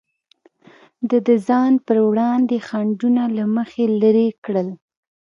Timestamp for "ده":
1.09-1.17